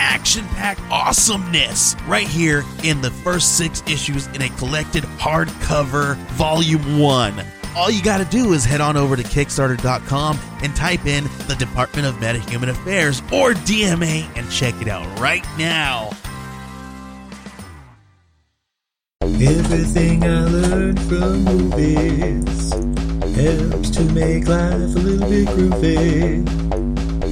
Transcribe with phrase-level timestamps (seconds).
[0.00, 6.98] action packed awesomeness right here in the first six issues in a collected hardcover volume
[6.98, 7.44] one.
[7.76, 11.54] All you got to do is head on over to Kickstarter.com and type in the
[11.58, 16.10] Department of Metahuman Affairs or DMA and check it out right now.
[19.22, 22.72] Everything I learned from movies
[23.36, 26.69] helps to make life a little bit groovy.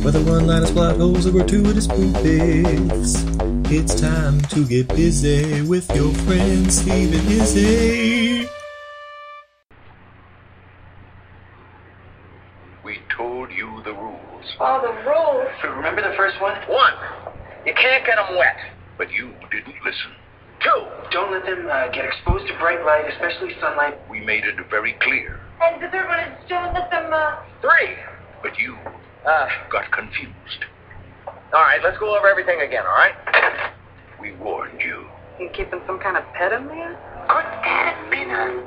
[0.02, 3.25] Whether one-liners, plot holes, or gratuitous movies,
[3.70, 8.48] it's time to get busy with your friends Steve and Izzy.
[12.85, 14.45] We told you the rules.
[14.60, 15.77] Oh, the rules.
[15.77, 16.57] Remember the first one?
[16.68, 16.95] One,
[17.66, 18.57] you can't get them wet.
[18.96, 20.12] But you didn't listen.
[20.62, 23.99] Two, Don't let them uh, get exposed to bright light, especially sunlight.
[24.09, 25.40] we made it very clear.
[25.62, 27.37] And the third one is don't let them, uh...
[27.60, 27.95] Three,
[28.43, 28.77] but you
[29.29, 30.65] Uh, got confused.
[31.52, 33.12] all right, let's go over everything again, all right?
[34.18, 35.04] We warned you.
[35.38, 36.96] You keeping some kind of pet in there?
[37.29, 38.65] Could that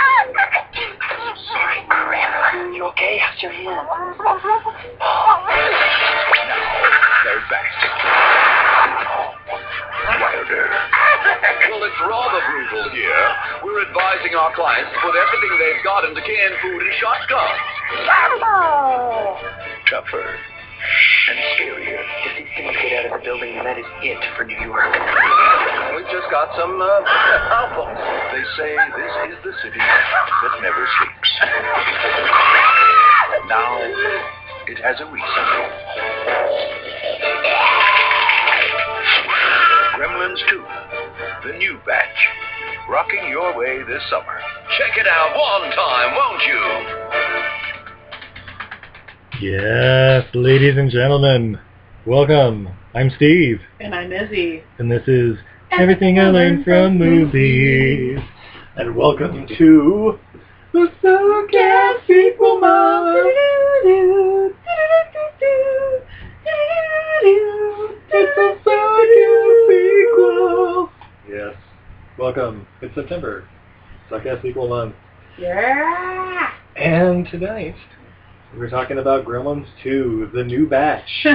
[0.00, 0.64] have a...
[1.52, 2.72] Sorry, Grandma.
[2.72, 3.20] You okay?
[3.20, 3.76] How's your hand?
[7.20, 7.68] They're back.
[10.16, 10.64] Wilder.
[11.68, 13.24] Well, it's rather brutal here.
[13.68, 17.60] We're advising our clients to put everything they've got into canned food and shotguns.
[19.90, 20.22] Tougher.
[20.22, 21.98] And scarier.
[21.98, 24.86] If these things get out of the building, that is it for New York.
[25.98, 27.98] We've just got some uh, albums.
[28.30, 31.30] They say this is the city that never sleeps.
[33.50, 33.82] Now,
[34.70, 35.44] it has a reason.
[39.98, 42.20] Gremlins 2, the new batch,
[42.88, 44.38] rocking your way this summer.
[44.78, 47.49] Check it out one time, won't you?
[49.40, 51.58] Yes, ladies and gentlemen,
[52.04, 52.68] welcome.
[52.94, 54.62] I'm Steve, And I'm Izzy.
[54.78, 55.38] and this is
[55.70, 58.18] Everything I Learned from Movies.
[58.76, 60.18] And welcome to
[60.72, 63.32] the Sucast Sequel Month.
[68.12, 70.90] It's a Sucast sequel.
[71.28, 71.54] Yes,
[72.18, 72.66] welcome.
[72.82, 73.48] It's September.
[74.10, 74.94] Sucast Sequel Month.
[75.38, 76.50] Yeah!
[76.76, 77.76] And tonight,
[78.56, 81.34] we're talking about Gremlins 2, the new batch in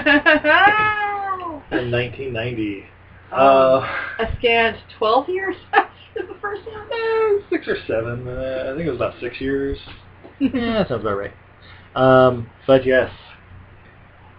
[1.92, 2.86] 1990.
[3.32, 3.82] Uh,
[4.20, 6.88] a scant 12 years after the first one?
[6.92, 8.28] eh, six or seven.
[8.28, 9.78] Uh, I think it was about six years.
[10.40, 11.34] yeah, that sounds about right.
[11.96, 13.12] Um, but yes,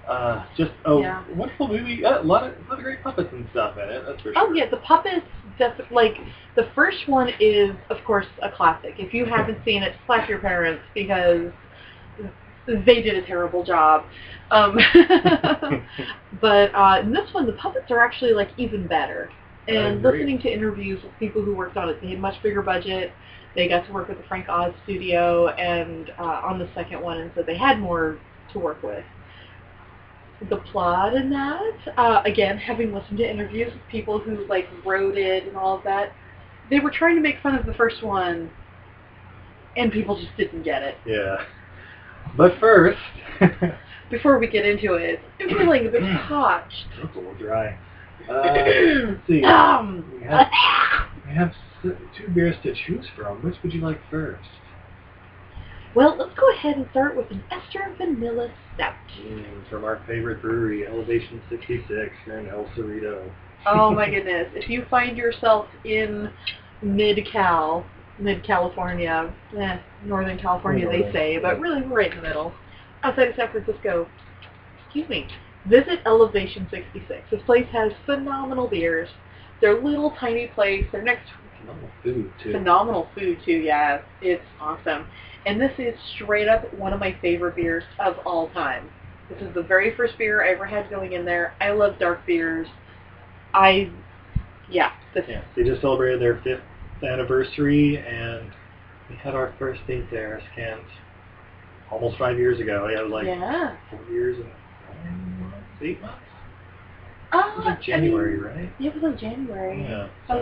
[0.09, 1.25] uh, just a Yeah.
[1.35, 2.05] wonderful movie.
[2.05, 4.05] Uh, a lot of, a lot of great puppets and stuff in it.
[4.07, 4.35] That's for sure.
[4.37, 5.27] Oh yeah, the puppets.
[5.59, 6.17] Def- like
[6.55, 8.95] the first one is, of course, a classic.
[8.99, 11.51] If you haven't seen it, slap your parents because
[12.67, 14.05] they did a terrible job.
[14.51, 14.79] Um,
[16.41, 19.31] but uh, in this one, the puppets are actually like even better.
[19.69, 23.11] And listening to interviews with people who worked on it, they had much bigger budget.
[23.57, 27.19] They got to work with the Frank Oz studio and uh, on the second one,
[27.19, 28.19] and so they had more
[28.53, 29.05] to work with.
[30.51, 35.17] The plot in that, uh, again, having listened to interviews with people who like wrote
[35.17, 36.13] it and all of that,
[36.71, 38.51] they were trying to make fun of the first one,
[39.77, 40.97] and people just didn't get it.
[41.07, 41.45] Yeah.
[42.37, 42.99] But first,
[44.11, 46.87] Before we get into it, I'm feeling a bit parched.
[47.03, 47.77] That's a little dry.
[48.31, 48.43] Uh,
[49.11, 49.43] let's see.
[49.45, 50.47] um, We have,
[51.27, 53.43] we have s- two beers to choose from.
[53.43, 54.49] Which would you like first?
[55.95, 58.95] well, let's go ahead and start with an Ester Vanilla Stout.
[59.21, 61.89] Mm, from our favorite brewery, Elevation 66,
[62.25, 63.31] here in El Cerrito.
[63.67, 64.49] Oh my goodness.
[64.55, 66.31] If you find yourself in
[66.83, 67.87] mid-Cal,
[68.19, 72.53] mid-California, eh, Northern California they say, but really we're right in the middle,
[73.03, 74.09] outside of San Francisco,
[74.85, 75.29] excuse me,
[75.67, 77.23] visit Elevation 66.
[77.31, 79.09] This place has phenomenal beers.
[79.61, 80.85] They're a little tiny place.
[80.93, 82.53] They're next to Phenomenal food, too.
[82.53, 84.01] phenomenal food too, yeah.
[84.21, 85.07] It's awesome.
[85.47, 88.89] And this is straight up one of my favorite beers of all time.
[89.29, 91.55] This is the very first beer I ever had going in there.
[91.61, 92.69] I love dark beers.
[93.55, 93.91] I,
[94.71, 96.61] yeah, this Yeah, they just celebrated their fifth
[97.03, 98.51] anniversary, and
[99.11, 100.83] we had our first date there, scant
[101.91, 102.89] almost five years ago.
[102.91, 103.77] Yeah, it was like yeah.
[103.91, 104.49] four years and
[105.05, 106.19] nine months, eight months.
[107.33, 108.73] Oh, It was like January, I mean, right?
[108.79, 109.83] Yeah, it was like January.
[109.83, 110.09] Yeah.
[110.29, 110.35] So,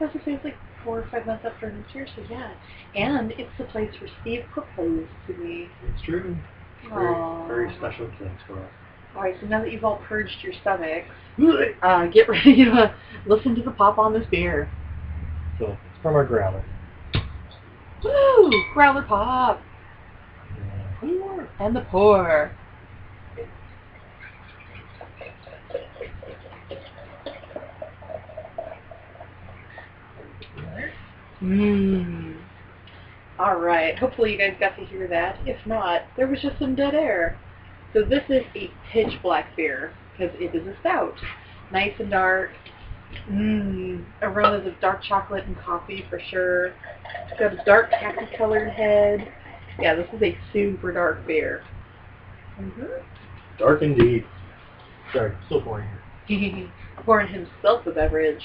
[0.00, 2.54] I was gonna say it's like four or five months after next year, so yeah.
[2.94, 5.68] And it's the place where Steve proposed to me.
[5.84, 6.36] It's true.
[6.88, 7.46] Very, Aww.
[7.46, 8.70] very special place for us.
[9.14, 11.06] Alright, so now that you've all purged your stomachs,
[11.82, 12.94] uh, get ready to
[13.26, 14.68] listen to the pop on this beer.
[15.62, 16.64] So it's from our growler.
[18.02, 18.50] Woo!
[18.74, 19.62] Growler pop!
[21.00, 21.46] Yeah.
[21.60, 22.50] And the pour.
[31.40, 32.36] Mmm.
[33.38, 35.38] Alright, hopefully you guys got to hear that.
[35.46, 37.38] If not, there was just some dead air.
[37.92, 41.14] So this is a pitch black beer, because it is a stout.
[41.70, 42.50] Nice and dark.
[43.30, 44.04] Mmm.
[44.22, 46.66] Aromas of dark chocolate and coffee for sure.
[46.66, 49.32] It's got a dark khaki colored head.
[49.78, 51.62] Yeah, this is a super dark beer.
[52.60, 52.84] Mm-hmm.
[53.58, 54.26] Dark indeed.
[55.12, 55.88] Sorry, still pouring
[56.26, 56.70] here.
[57.04, 58.42] pouring himself a beverage.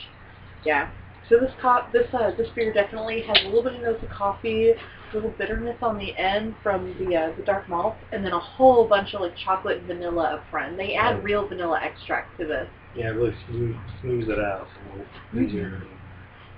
[0.64, 0.90] Yeah.
[1.30, 4.10] So this co- this uh, this beer definitely has a little bit of notes of
[4.10, 8.32] coffee, a little bitterness on the end from the uh, the dark malt, and then
[8.32, 10.78] a whole bunch of like chocolate and vanilla up front.
[10.78, 12.68] They add real vanilla extract to this.
[12.98, 14.68] Yeah, it really smooth, smooths it out.
[14.74, 15.06] So
[15.38, 15.46] Mhm.
[15.48, 15.84] easier.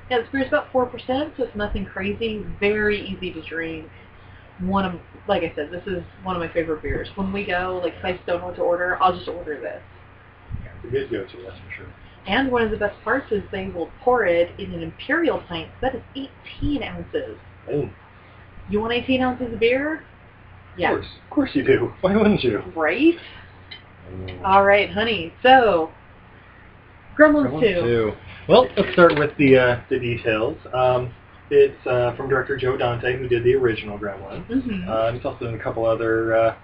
[0.10, 2.40] Yeah, this beer's about four percent, so it's nothing crazy.
[2.60, 3.90] Very easy to drink.
[4.60, 7.10] One of like I said, this is one of my favorite beers.
[7.16, 9.82] When we go, like if I don't know what to order, I'll just order this.
[10.64, 11.86] It's a good go-to, that's for sure.
[12.26, 15.70] And one of the best parts is they will pour it in an imperial pint.
[15.82, 17.38] That is 18 ounces.
[17.68, 17.94] Boom.
[18.70, 20.06] You want 18 ounces of beer?
[20.78, 20.92] Yeah.
[20.92, 21.94] Of course, of course you do.
[22.02, 22.64] Why wouldn't you?
[22.76, 23.16] Right?
[24.12, 24.46] Mm.
[24.46, 25.34] All right, honey.
[25.44, 25.92] So,
[27.20, 27.82] Gremlins, Gremlins 2.
[27.82, 28.12] two.
[28.48, 30.58] Well, let's start with the uh, the details.
[30.74, 31.14] Um,
[31.52, 34.48] it's uh, from director Joe Dante, who did the original Gremlins.
[34.48, 34.90] Mm-hmm.
[34.90, 36.56] Uh, he's also done a couple other, uh,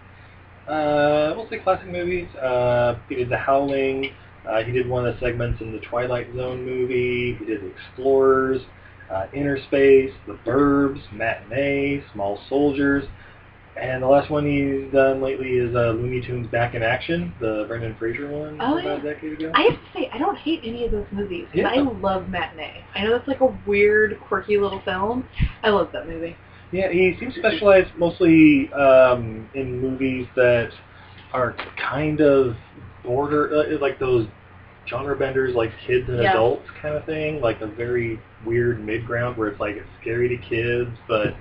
[0.70, 2.28] uh, we'll say classic movies.
[2.36, 4.14] Uh, he did The Howling.
[4.48, 7.36] Uh, he did one of the segments in the Twilight Zone movie.
[7.40, 8.62] He did The Explorers,
[9.12, 13.06] uh, Innerspace, The Burbs, Matinee, Small Soldiers.
[13.80, 17.66] And the last one he's done lately is uh, Looney Tunes Back in Action, the
[17.68, 19.10] Brendan Fraser one Oh, about yeah.
[19.12, 19.52] a decade ago.
[19.54, 21.48] I have to say, I don't hate any of those movies.
[21.54, 21.68] Yeah.
[21.68, 22.86] I love Matinee.
[22.96, 25.28] I know that's like a weird, quirky little film.
[25.62, 26.38] I love that movie.
[26.72, 30.70] Yeah, he seems to specialize mostly um, in movies that
[31.34, 32.56] are kind of
[33.04, 34.26] border, uh, like those
[34.88, 36.32] genre benders, like kids and Yeah.
[36.32, 40.30] adults kind of thing, like a very weird mid ground where it's like it's scary
[40.30, 41.36] to kids, but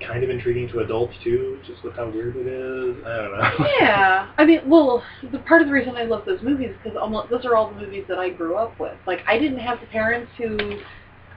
[0.00, 2.96] kind of intriguing to adults too, just with how weird it is.
[3.04, 3.66] I don't know.
[3.80, 6.96] Yeah, I mean, well, the part of the reason I love those movies is because
[6.96, 8.96] almost those are all the movies that I grew up with.
[9.06, 10.80] Like, I didn't have the parents who,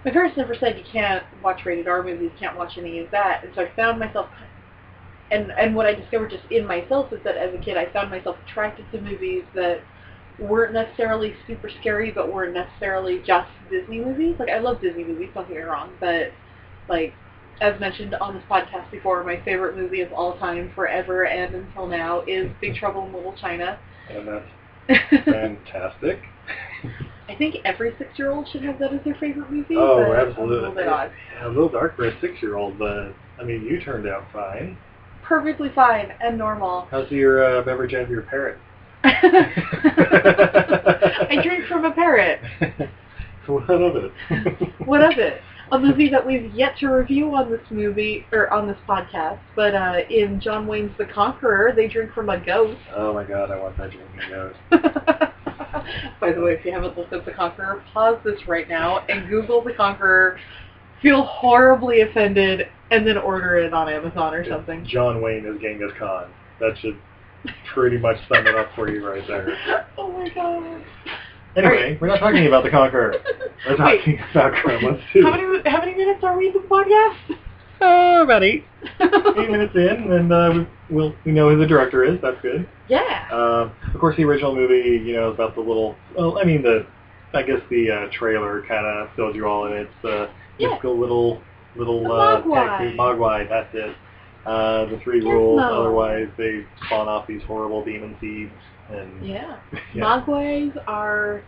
[0.03, 3.43] my parents never said you can't watch rated R movies, can't watch any of that,
[3.43, 4.29] and so I found myself,
[5.31, 8.11] and and what I discovered just in myself is that as a kid I found
[8.11, 9.81] myself attracted to movies that
[10.39, 14.35] weren't necessarily super scary, but weren't necessarily just Disney movies.
[14.37, 16.31] Like, I love Disney movies, don't get me wrong, but
[16.87, 17.13] like
[17.61, 21.87] as mentioned on this podcast before, my favorite movie of all time, forever and until
[21.87, 23.79] now, is Big Trouble in Little China.
[24.09, 24.45] and that's
[25.25, 26.19] fantastic.
[27.27, 29.75] I think every six-year-old should have that as their favorite movie.
[29.77, 30.57] oh, absolutely.
[30.57, 31.11] A little bit odd.
[31.33, 34.77] Yeah, a little dark for a six-year-old, but I mean, you turned out fine.
[35.23, 36.87] Perfectly fine and normal.
[36.91, 38.59] How's your uh, beverage out of your parrot?
[39.03, 39.11] I
[41.43, 42.39] drink from a parrot.
[43.47, 44.11] what of it?
[44.85, 45.41] What of it?
[45.71, 49.73] A movie that we've yet to review on this movie or on this podcast, but
[49.73, 52.77] uh, in John Wayne's The Conqueror, they drink from a goat.
[52.95, 54.57] Oh my god, I want that drinking ghost.
[56.19, 59.27] By the way, if you haven't looked up The Conqueror, pause this right now and
[59.27, 60.39] Google The Conqueror.
[61.01, 64.85] Feel horribly offended, and then order it on Amazon or something.
[64.85, 66.31] John Wayne is Genghis Khan.
[66.59, 66.97] That should
[67.73, 69.85] pretty much sum it up for you right there.
[69.97, 70.83] Oh my god.
[71.55, 73.15] Anyway, we're not talking about the Conqueror.
[73.67, 73.97] We're Wait.
[73.99, 75.23] talking about Gremlins 2.
[75.23, 77.37] How many how many minutes are we into the podcast?
[77.81, 78.63] Oh, about eight.
[79.01, 80.51] Eight minutes in, and uh,
[80.89, 82.19] we, we'll, we know who the director is.
[82.21, 82.67] That's good.
[82.87, 83.27] Yeah.
[83.31, 85.95] Um, of course, the original movie, you know, is about the little.
[86.17, 86.85] Well, I mean, the.
[87.33, 89.73] I guess the uh, trailer kind of fills you all in.
[89.73, 90.69] It's uh, Yeah.
[90.69, 91.41] mythical little
[91.75, 92.65] little The uh, Mogwai.
[92.79, 93.49] taxi- Mogwai.
[93.49, 93.95] That's it.
[94.45, 95.31] Uh, the three Gizmo.
[95.33, 95.61] rules.
[95.61, 98.53] Otherwise, they spawn off these horrible demon seeds.
[98.89, 99.57] And Yeah.
[99.93, 100.03] Yeah.
[100.03, 101.41] Mogwais are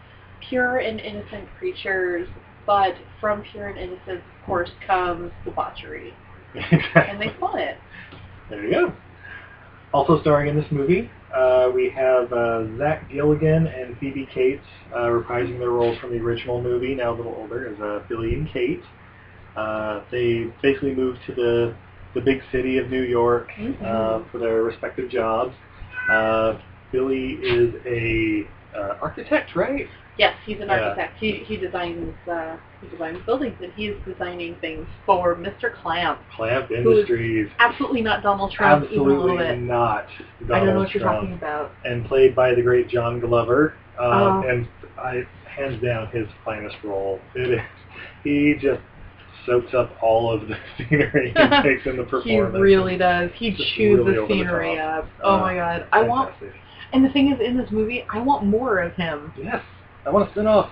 [0.49, 2.27] pure and innocent creatures,
[2.65, 6.13] but from pure and innocence, of course, comes debauchery,
[6.95, 7.77] and they spawn it.
[8.49, 8.93] There you go.
[9.93, 14.63] Also starring in this movie, uh, we have uh, Zach Galligan and Phoebe Cates
[14.93, 18.33] uh, reprising their roles from the original movie, now a little older, as uh, Billy
[18.33, 18.83] and Kate.
[19.55, 21.75] Uh, they basically moved to the,
[22.13, 23.81] the big city of New York Mhm.
[23.83, 25.55] uh, for their respective jobs.
[26.91, 29.87] Billy is a uh, architect, right?
[30.17, 30.79] Yes, he's an Yeah.
[30.81, 31.17] architect.
[31.19, 35.73] He he designs uh, he designs buildings, and he's designing things for Mr.
[35.81, 36.19] Clamp.
[36.35, 37.49] Clamp Industries.
[37.59, 39.59] Absolutely not Donald Trump, even a Absolutely little bit.
[39.61, 40.07] not.
[40.47, 41.71] Donald I don't know what you're talking about.
[41.85, 43.75] And played by the great John Glover.
[43.99, 44.43] Um, Oh.
[44.47, 44.67] And
[44.99, 47.19] I, hands down, his finest role.
[47.35, 47.59] It is.
[48.23, 48.81] He just
[49.45, 52.59] soaks up all of the scenery and takes in the He performance.
[52.59, 53.29] really does.
[53.35, 55.07] He chews really the over the scenery up.
[55.23, 55.87] Oh Uh, my god.
[55.91, 56.61] I want Fantastic.
[56.93, 59.33] And the thing is in this movie, I want more of him.
[59.37, 59.63] Yes,
[60.05, 60.71] I want a spin-off.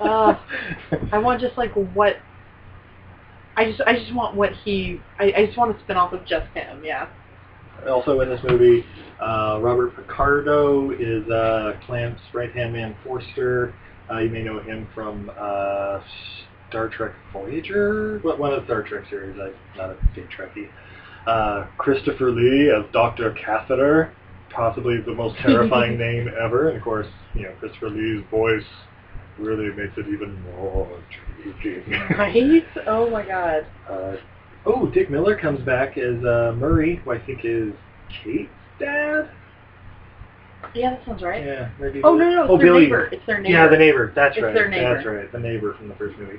[0.00, 0.38] Uh,
[1.12, 2.16] I want just like what
[3.56, 6.24] I just I just want what he I, I just want to spin off of
[6.26, 7.08] just him, yeah.
[7.88, 8.84] Also in this movie,
[9.20, 13.74] uh, Robert Picardo is uh, Clamp's right-hand man Forster.
[14.10, 16.00] Uh, you may know him from uh,
[16.68, 19.38] Star Trek Voyager, Well, one of the Star Trek series.
[19.40, 20.68] I'm not a big Trekkie.
[21.26, 23.32] Uh, Christopher Lee as Dr.
[23.32, 24.12] Catheter,
[24.50, 26.68] possibly the most terrifying name ever.
[26.68, 28.64] And of course, you know, Christopher Lee's voice
[29.38, 31.00] really makes it even more
[31.44, 31.92] intriguing.
[32.16, 32.64] Right?
[32.86, 33.66] Oh my god.
[33.88, 34.16] Uh,
[34.64, 37.72] oh, Dick Miller comes back as uh, Murray, who I think is
[38.22, 39.30] Kate's dad.
[40.74, 41.44] Yeah, that sounds right.
[41.44, 42.00] Yeah, maybe.
[42.02, 42.84] Oh no no, it's oh, their Billy.
[42.84, 43.06] neighbor.
[43.12, 43.52] It's their neighbor.
[43.54, 44.12] Yeah, the neighbor.
[44.14, 44.54] That's It's right.
[44.54, 44.94] their neighbor.
[44.94, 45.32] That's right.
[45.32, 46.38] The neighbor from the first movie.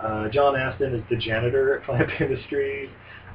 [0.00, 2.90] Uh, John Astin is the janitor at Clamp Industries.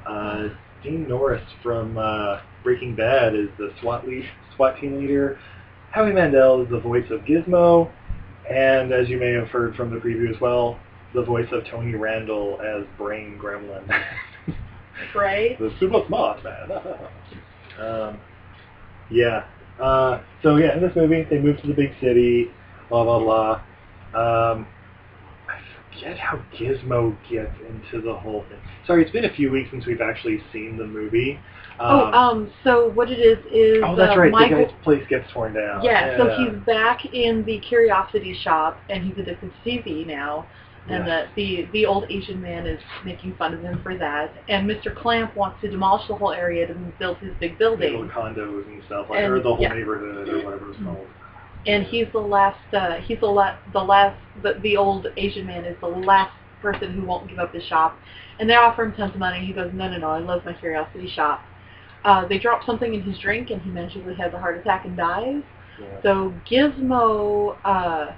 [0.06, 0.48] Uh,
[0.82, 5.38] Dean Norris from uh, Breaking Bad is the SWAT lead, SWAT team leader.
[5.90, 7.90] Howie Mandel is the voice of Gizmo,
[8.50, 10.78] and as you may have heard from the preview as well,
[11.14, 13.88] the voice of Tony Randall as Brain Gremlin.
[15.14, 15.58] Right?
[15.58, 16.70] the super smart man.
[17.80, 18.20] um,
[19.10, 19.46] yeah.
[19.80, 22.50] Uh, so yeah, in this movie, they move to the big city.
[22.88, 23.18] Blah blah
[24.12, 24.52] blah.
[24.52, 24.66] Um,
[25.94, 28.58] forget how Gizmo gets into the whole thing.
[28.86, 31.38] Sorry, it's been a few weeks since we've actually seen the movie.
[31.80, 34.30] oh, um so what it is is oh, that's uh, right.
[34.32, 35.82] Michael The guy's place gets torn down.
[35.82, 40.46] Yeah, so he's back in the curiosity shop, and he's addicted to TV now.
[40.88, 41.14] And Yeah.
[41.20, 44.34] uh, the the old Asian man is making fun of him for that.
[44.48, 44.94] And Mr.
[44.94, 48.82] Clamp wants to demolish the whole area to build his big building, little condos and
[48.86, 49.72] stuff, like, And- or the whole yeah.
[49.72, 51.06] neighborhood or whatever it's called.
[51.66, 52.58] And he's the last.
[52.74, 54.20] Uh, he's the la- the last.
[54.42, 57.96] The, the old Asian man is the last person who won't give up his shop.
[58.38, 59.44] And they offer him tons of money.
[59.44, 60.08] He goes, no, no, no.
[60.08, 61.42] I love my curiosity shop.
[62.04, 64.96] Uh, they drop something in his drink, and he magically has a heart attack and
[64.96, 65.42] dies.
[65.80, 66.02] Yeah.
[66.02, 68.12] So Gizmo, uh,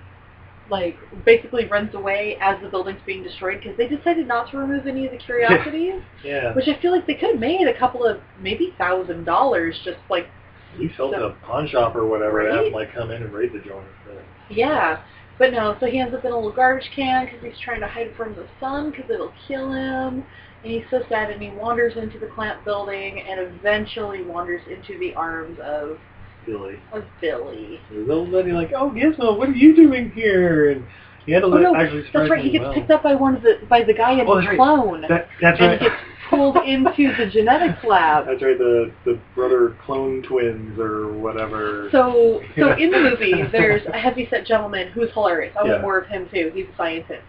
[0.71, 4.87] like, basically runs away as the building's being destroyed because they decided not to remove
[4.87, 6.55] any of the curiosities, yeah.
[6.55, 9.99] which I feel like they could have made a couple of maybe thousand dollars just
[10.09, 10.29] like,
[10.77, 12.67] He felt so- a pawn shop or whatever have Right?
[12.69, 13.87] him, like come in and raid the joint.
[14.07, 14.99] But- yeah.
[15.39, 17.89] But no, so he ends up in a little garbage can because he's trying to
[17.89, 20.25] hide from the sun because it'll kill him.
[20.63, 24.99] And he's so sad, and he wanders into the Clamp building and eventually wanders into
[24.99, 25.99] the arms of,
[26.47, 26.79] Billy.
[26.93, 27.81] of Billy.
[27.91, 30.71] There's little lady like, oh Gizmo, what are you doing here?
[30.71, 30.85] And
[31.27, 32.43] he had to Oh no, actually that's right.
[32.45, 32.75] He gets well.
[32.75, 35.09] picked up by one of the by the guy in Oh, the that's right.
[35.09, 35.81] That, that's and right.
[35.81, 35.95] gets
[36.35, 38.27] pulled into the genetics lab.
[38.27, 38.59] That's right.
[38.59, 41.89] The the brother clone twins or whatever.
[41.93, 45.55] So, so in the movie, there's a heavyset gentleman who's hilarious.
[45.61, 45.71] I Yeah.
[45.73, 46.51] want more of him too.
[46.55, 47.23] He's a scientist,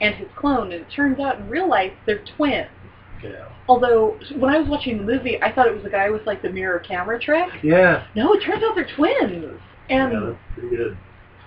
[0.00, 0.72] and his clone.
[0.72, 2.68] And it turns out in real life they're twins.
[3.22, 3.46] yeah.
[3.68, 6.42] Although when I was watching the movie, I thought it was a guy with like
[6.42, 7.48] the mirror camera trick.
[7.62, 8.06] Yeah.
[8.16, 10.96] No, it turns out they're twins, and yeah, that's pretty good.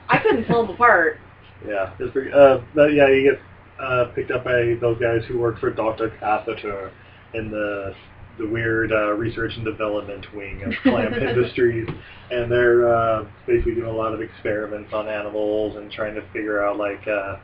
[0.10, 1.20] I couldn't tell them apart.
[1.66, 2.30] Yeah, it's pretty.
[2.30, 3.40] Uh, but yeah, you get
[3.82, 6.92] uh, picked up by those guys who work for Doctor Catheter
[7.34, 7.94] in the
[8.40, 11.88] the weird uh, research and development wing of Clamp Industries,
[12.32, 16.64] and they're uh, basically doing a lot of experiments on animals and trying to figure
[16.66, 17.08] out like.
[17.08, 17.38] Uh,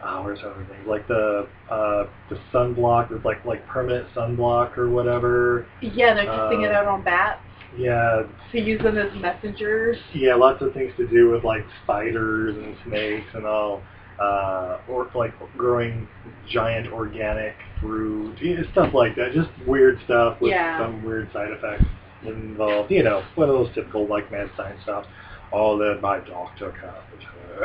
[0.00, 4.88] Oh, where's other things like the uh, the sunblock, it's like like permanent sunblock or
[4.88, 5.66] whatever.
[5.82, 7.40] Yeah, they're testing Uh, it out on bats
[7.76, 9.96] Yeah, to use them as messengers.
[10.14, 13.82] yeah, lots of things to do with like spiders and snakes and all,
[14.20, 16.08] uh, or like growing
[16.48, 18.36] giant organic fruit,
[18.72, 19.32] stuff like that.
[19.32, 20.78] Just weird stuff with Yeah.
[20.78, 21.84] some weird side effects
[22.24, 22.90] involved.
[22.90, 25.04] You know, one of those typical like mad science stuff.
[25.50, 26.74] All led by Doctor.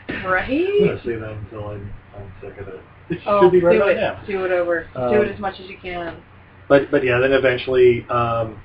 [0.10, 0.68] I'm Right?
[0.80, 2.80] gonna say that until I'm, I'm sick of it.
[3.10, 3.96] It Oh, should be right do about it.
[3.96, 4.24] now.
[4.28, 4.88] Do it over.
[4.96, 6.22] Um, do it as much as you can.
[6.70, 8.60] But but yeah, then eventually, um,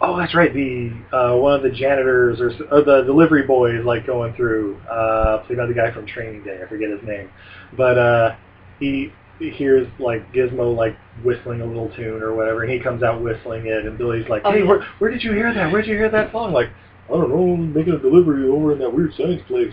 [0.00, 3.84] oh that's right, the uh, one of the janitors or, or the delivery boy is
[3.84, 4.76] like going through.
[4.90, 7.30] Uh, played by the guy from Training Day, I forget his name,
[7.76, 8.36] but uh,
[8.78, 13.02] he, he hears like Gizmo like whistling a little tune or whatever, and he comes
[13.02, 15.72] out whistling it, and Billy's like, Oh, hey, where where did you hear that?
[15.72, 16.52] Where'd you hear that song?
[16.52, 16.70] Like,
[17.08, 19.72] I don't know, I'm making a delivery over in that weird science place.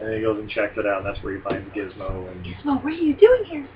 [0.00, 2.28] And then he goes and checks it out, and that's where he finds Gizmo.
[2.30, 3.68] And Gizmo, what are you doing here?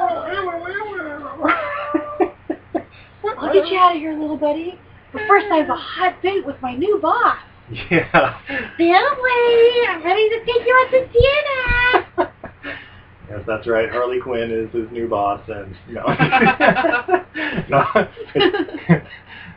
[3.38, 4.78] I'll get you out of here, little buddy.
[5.12, 7.38] But first, I have a hot date with my new boss.
[7.90, 8.40] Yeah.
[8.76, 12.32] Family, I'm ready to take you out to dinner.
[13.30, 13.88] yes, that's right.
[13.90, 16.02] Harley Quinn is his new boss, and no,
[17.68, 17.86] no,
[18.34, 19.06] it's,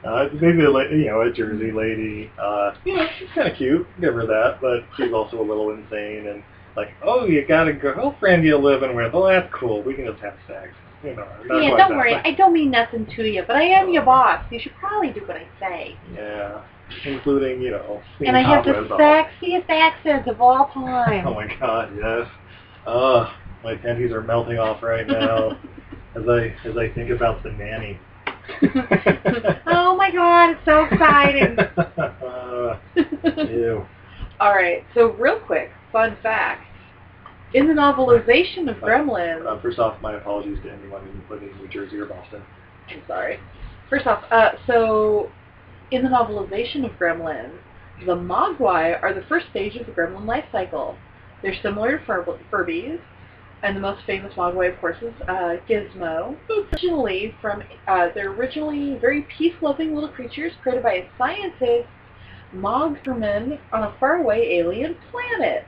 [0.05, 2.31] uh, basically a, la- you know a Jersey lady.
[2.39, 3.87] Uh, you know, she's kind of cute.
[3.99, 6.43] Give her that, but she's also a little insane and
[6.75, 9.13] like, oh, you got a girlfriend you're living with.
[9.13, 9.83] Oh, that's cool.
[9.83, 10.69] We can just have sex.
[11.03, 11.27] You know,
[11.59, 12.15] yeah, quite don't that, worry.
[12.15, 14.41] I don't mean nothing to you, but I am your boss.
[14.49, 15.97] You should probably do what I say.
[16.15, 16.63] Yeah,
[17.05, 18.01] including you know.
[18.25, 21.27] And I have the sexiest accent of all time.
[21.27, 22.27] Oh my god, yes.
[22.87, 23.27] Ugh,
[23.63, 25.51] my panties are melting off right now
[26.15, 27.99] as I as I think about the nanny.
[29.67, 31.59] oh my god, it's so exciting.
[31.59, 32.79] Uh,
[33.49, 33.85] ew.
[34.39, 36.65] All right, so real quick, fun fact.
[37.53, 41.61] In the novelization of Gremlins, Uh, first off, my apologies to anyone who lives in
[41.61, 42.41] New Jersey or Boston.
[42.89, 43.39] I'm sorry.
[43.89, 45.29] First off, uh, so
[45.91, 47.53] in the novelization of Gremlins,
[48.07, 50.97] the Mogwai are the first stage of the Gremlin life cycle.
[51.43, 52.99] They're similar to Fur- Furbies,
[53.61, 56.35] and the most famous Mogwai, of course, is uh, Gizmo.
[56.71, 61.87] Originally from, uh, they're originally very peace-loving little creatures created by a scientist,
[62.55, 65.65] Moggerman, on a faraway alien planet.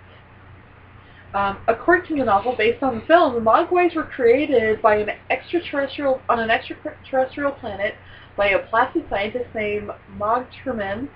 [1.36, 5.10] Um, according to the novel, based on the film, the Mogwais were created by an
[5.30, 7.96] extraterrestrial on an extraterrestrial planet
[8.38, 11.10] by a plastic scientist named Mogturmen,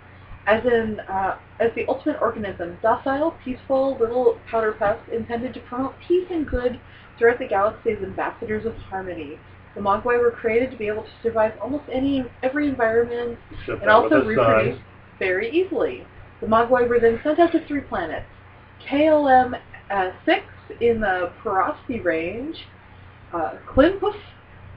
[0.46, 5.96] as in uh, as the ultimate organism, docile, peaceful little powder puffs intended to promote
[6.06, 6.82] peace and good
[7.18, 9.40] throughout the galaxy as ambassadors of harmony.
[9.74, 13.90] The Mogwai were created to be able to survive almost any every environment Except and
[13.90, 14.28] also sun.
[14.28, 14.80] reproduce
[15.18, 16.06] very easily.
[16.42, 18.26] The Mogwai were then sent out to three planets.
[18.90, 19.60] KLM
[19.90, 20.44] uh, 6
[20.82, 22.58] in the Porosity range,
[23.34, 24.16] uh, Klimpus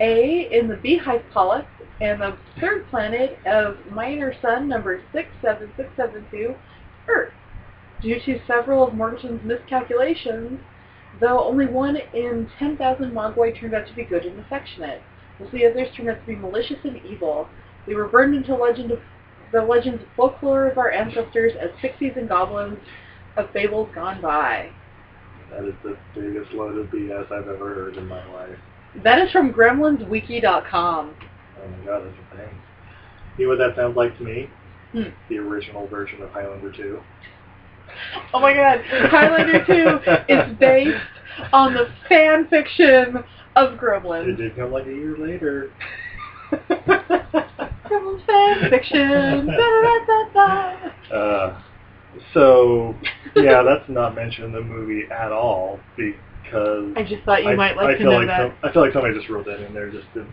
[0.00, 1.66] A in the Beehive Polyp,
[2.00, 6.54] and the third planet of minor sun number 67672,
[7.08, 7.32] Earth.
[8.00, 10.60] Due to several of Morgan's miscalculations,
[11.20, 15.02] though only one in 10,000 Mogwai turned out to be good and affectionate.
[15.38, 17.48] Of the others turned out to be malicious and evil.
[17.86, 19.00] They were burned into legend of
[19.52, 22.78] the legends and folklore of our ancestors as pixies and goblins
[23.36, 24.70] of fables gone by.
[25.52, 28.58] That is the biggest load of BS I've ever heard in my life.
[29.04, 31.14] That is from gremlinswiki.com.
[31.62, 32.58] Oh my god, that's a thing.
[33.36, 34.48] You know what that sounds like to me?
[34.92, 35.10] Hmm.
[35.28, 37.00] The original version of Highlander 2.
[38.32, 40.00] Oh my god, Highlander 2
[40.32, 41.04] is based
[41.52, 43.22] on the fan fiction
[43.56, 44.28] of Gremlins.
[44.28, 45.72] It did come like a year later.
[46.52, 49.46] Gremlins fan fiction.
[49.46, 51.14] Da-da-da-da-da.
[51.14, 51.62] Uh,
[52.34, 52.94] so,
[53.36, 57.56] yeah, that's not mentioned in the movie at all because I just thought you I,
[57.56, 58.50] might like I to know like that.
[58.60, 60.26] some, I feel like somebody just wrote that in there just to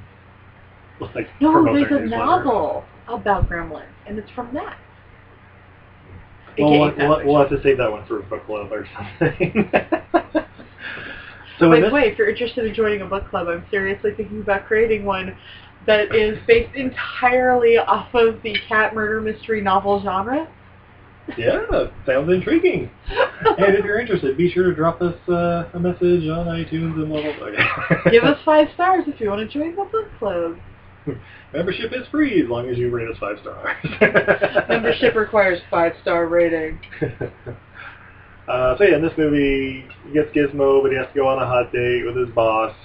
[1.15, 2.25] like no, promote there's their a newsletter.
[2.25, 4.77] novel about Gremlins, and it's from that.
[6.57, 9.69] Well, we'll, we'll, we'll have to save that one for a book club or something.
[11.59, 14.41] so By the way, if you're interested in joining a book club, I'm seriously thinking
[14.41, 15.37] about creating one
[15.87, 20.49] that is based entirely off of the cat murder mystery novel genre.
[21.37, 21.65] Yeah,
[22.05, 22.89] sounds intriguing.
[23.09, 27.09] and if you're interested, be sure to drop us uh, a message on iTunes and
[27.09, 28.11] blah blah blah.
[28.11, 30.57] Give us five stars if you want to join the book club.
[31.53, 33.77] Membership is free as long as you rate us five stars.
[34.69, 36.79] Membership requires five star rating.
[38.47, 41.41] uh, so yeah, in this movie, he gets Gizmo, but he has to go on
[41.41, 42.75] a hot date with his boss.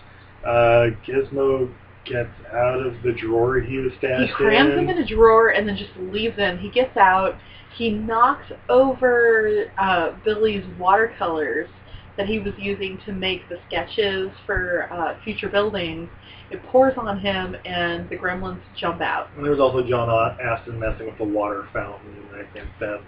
[0.44, 1.70] Uh, Gizmo
[2.04, 4.78] gets out of the drawer he was He crams in.
[4.80, 6.58] him in a drawer and then just leaves him.
[6.58, 7.36] He gets out.
[7.76, 11.68] He knocks over uh, Billy's watercolors
[12.16, 16.08] that he was using to make the sketches for uh, future buildings.
[16.50, 19.28] It pours on him, and the gremlins jump out.
[19.34, 20.08] And there was also John
[20.40, 23.00] Astin messing with the water fountain, and I think that.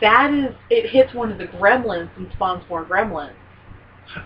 [0.00, 3.34] That is, it hits one of the gremlins and spawns more gremlins.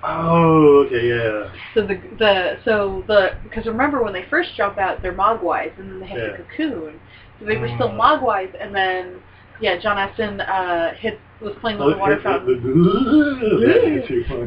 [0.02, 1.50] Oh, okay, yeah.
[1.74, 5.90] So the the so the because remember when they first jump out, they're mogwais, and
[5.90, 6.30] then they have Yeah.
[6.32, 7.00] the cocoon.
[7.38, 7.98] So they were still Mm.
[7.98, 9.20] mogwais, and then
[9.60, 12.60] yeah, John Astin uh, hit was playing with the water fountain.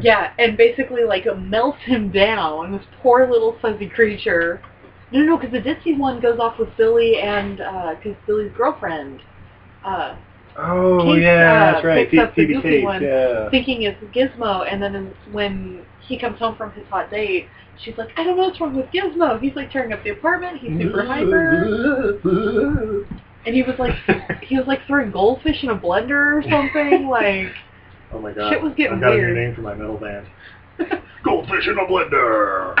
[0.02, 2.72] Yeah, and basically like melts him down.
[2.72, 4.60] This poor little fuzzy creature.
[5.10, 9.20] No, no, because the ditzy one goes off with Billy and because Billy's girlfriend.
[9.84, 10.16] Uh,
[10.60, 12.10] Oh, Kate, yeah, uh, that's right.
[12.10, 13.00] picks up the goofy one.
[13.00, 13.48] yeah.
[13.48, 17.46] thinking it's Gizmo, and then when he comes home from his hot date,
[17.80, 19.40] she's like, I don't know what's wrong with Gizmo.
[19.40, 20.58] He's like tearing up the apartment.
[20.58, 22.18] He's super hyper,
[23.48, 23.94] and he was like,
[24.42, 27.08] he was like throwing goldfish in a blender or something.
[27.18, 27.46] Like,
[28.12, 28.52] Oh my god.
[28.52, 29.30] Shit was getting I've got weird.
[29.30, 30.26] a new name for my metal band.
[31.24, 32.74] Goldfish in a blender!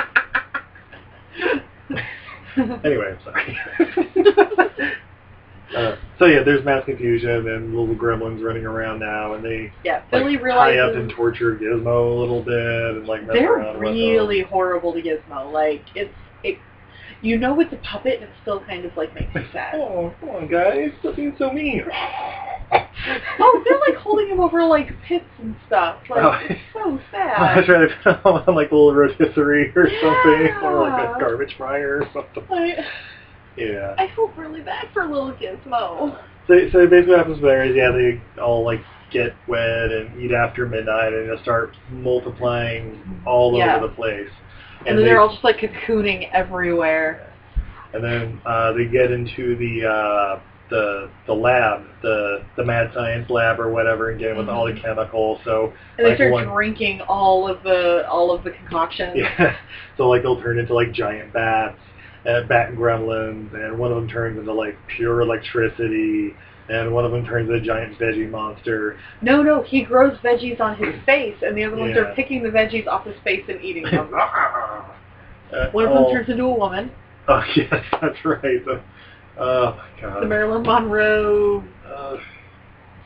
[2.84, 3.58] anyway, I'm sorry.
[5.76, 10.02] Uh, so yeah, there's mass confusion and little gremlins running around now, and they Yeah,
[10.12, 13.78] like, Billy tie up and torture Gizmo a little bit, and like mess they're around
[13.78, 15.52] really horrible to Gizmo.
[15.52, 16.58] Like it's it,
[17.22, 19.74] you know it's a puppet, and it still kind of like makes you sad.
[19.78, 20.90] Oh, come on, guys!
[21.00, 21.84] Stop being so mean.
[22.72, 25.98] oh, they're like holding him over like pits and stuff.
[26.10, 26.38] Like Oh.
[26.48, 27.36] it's so sad.
[27.38, 31.18] I was trying to put on like a little rotisserie or something, or like a
[31.20, 32.44] garbage fryer or something.
[32.50, 32.84] I,
[33.56, 33.94] Yeah.
[33.98, 36.18] I feel really bad for little Gizmo.
[36.46, 40.32] So, so basically what happens there is, yeah, they all like get wed and eat
[40.32, 43.76] after midnight and they'll start multiplying all Yeah.
[43.76, 44.28] over the place.
[44.86, 47.32] And, then they, they're all just like cocooning everywhere.
[47.92, 53.28] and then uh, they get into the uh, the the lab, the the mad science
[53.30, 54.82] lab or whatever, and get in with all the Mhm.
[54.82, 55.40] chemicals.
[55.44, 59.12] So And they like start one, drinking all of the all of the concoctions.
[59.16, 59.56] yeah,
[59.96, 61.78] so like they'll turn into like giant bats,
[62.28, 66.34] uh, bat gremlins, and one of them turns into like pure electricity.
[66.68, 68.98] And one of them turns into a giant veggie monster.
[69.22, 72.02] No, no, he grows veggies on his face, and the other ones Yeah.
[72.02, 74.12] are picking the veggies off his face and eating them.
[75.50, 76.04] Uh, One of oh.
[76.04, 76.90] them turns into a woman.
[77.26, 78.62] Oh yes, that's right.
[78.66, 78.82] The,
[79.38, 80.22] oh my god.
[80.22, 81.64] The Marilyn Monroe.
[81.86, 82.16] Uh,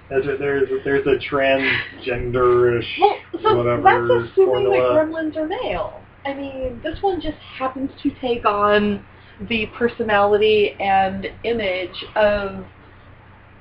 [0.09, 4.94] there's a, there's a, there's a transgenderish Well, so whatever that's assuming formula.
[4.94, 6.01] that gremlins are male.
[6.27, 9.05] I mean, this one just happens to take on
[9.48, 12.64] the personality and image of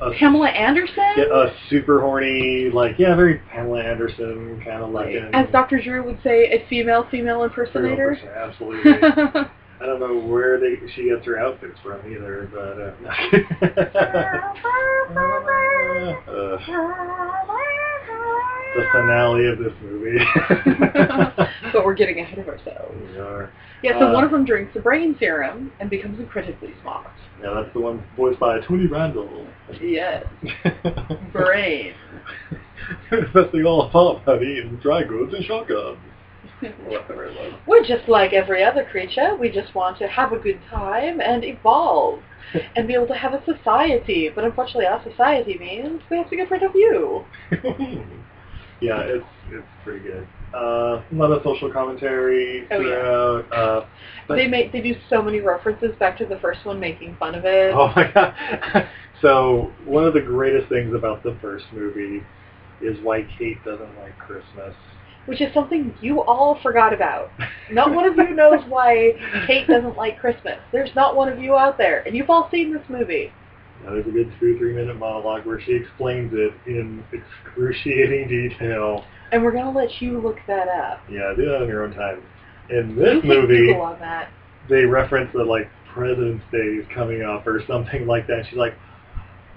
[0.02, 1.14] a, Pamela Anderson.
[1.16, 5.82] yeah, a super horny, like yeah, very Pamela Anderson kind of like As Dr.
[5.82, 8.18] Drew would say, a female female impersonator.
[8.36, 8.92] Absolutely.
[9.82, 12.94] I don't know where they she gets her outfits from either, but uh,
[16.32, 16.58] uh,
[18.76, 20.20] the finale of this movie.
[21.74, 22.96] but we're getting ahead of ourselves.
[23.12, 23.52] We are.
[23.84, 27.08] Yeah, so Uh, one of them drinks the brain serum and becomes incredibly smart.
[27.42, 29.48] Yeah, that's the one voiced by Tony Randall.
[29.82, 30.26] Yes,
[31.32, 31.96] brain.
[33.10, 35.98] That's the all about about eating dry goods and shotguns.
[36.62, 37.54] Whatever it was.
[37.68, 39.36] We're just like every other creature.
[39.36, 42.22] We just want to have a good time and evolve
[42.76, 44.30] and be able to have a society.
[44.34, 47.26] But unfortunately, our society means we have to get rid of you.
[48.82, 50.28] yeah, it's it's pretty good.
[50.54, 53.58] Uh, a lot of social commentary Oh, yeah.
[53.58, 53.88] Uh,
[54.28, 57.36] but, They make they do so many references back to the first one, making fun
[57.36, 57.74] of it.
[57.74, 58.88] oh my god!
[59.22, 62.22] so one of the greatest things about the first movie
[62.82, 64.76] is why Kate doesn't like Christmas.
[65.26, 67.32] Which is something you all forgot about.
[67.72, 69.14] Not one of you knows why
[69.48, 70.60] Kate doesn't like Christmas.
[70.72, 73.32] There's not one of you out there, and you've all seen this movie.
[73.84, 79.06] Now, there's a good two, three minute monologue where she explains it in excruciating detail.
[79.32, 81.02] And we're gonna let you look that up.
[81.10, 82.22] Yeah, do that on your own time.
[82.70, 84.30] In this can movie, on that.
[84.70, 88.46] they reference that like President's Day is coming up or something like that.
[88.50, 88.76] She's like,